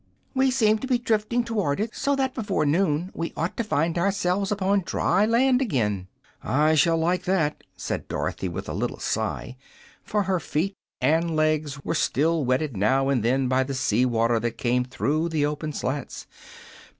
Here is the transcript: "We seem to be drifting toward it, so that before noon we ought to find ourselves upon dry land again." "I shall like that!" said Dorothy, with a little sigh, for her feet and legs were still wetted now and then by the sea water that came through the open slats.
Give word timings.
"We 0.33 0.49
seem 0.49 0.79
to 0.79 0.87
be 0.87 0.97
drifting 0.97 1.43
toward 1.43 1.79
it, 1.79 1.95
so 1.95 2.15
that 2.15 2.33
before 2.33 2.65
noon 2.65 3.11
we 3.13 3.33
ought 3.37 3.55
to 3.57 3.63
find 3.63 3.99
ourselves 3.99 4.51
upon 4.51 4.81
dry 4.83 5.27
land 5.27 5.61
again." 5.61 6.07
"I 6.41 6.73
shall 6.73 6.97
like 6.97 7.25
that!" 7.25 7.63
said 7.77 8.07
Dorothy, 8.07 8.49
with 8.49 8.67
a 8.67 8.73
little 8.73 8.97
sigh, 8.97 9.57
for 10.03 10.23
her 10.23 10.39
feet 10.39 10.75
and 11.01 11.35
legs 11.35 11.85
were 11.85 11.93
still 11.93 12.43
wetted 12.43 12.75
now 12.75 13.09
and 13.09 13.21
then 13.21 13.47
by 13.47 13.61
the 13.63 13.75
sea 13.75 14.07
water 14.07 14.39
that 14.39 14.57
came 14.57 14.85
through 14.85 15.29
the 15.29 15.45
open 15.45 15.71
slats. 15.71 16.25